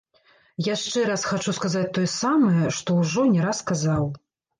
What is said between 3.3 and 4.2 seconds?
не раз казаў.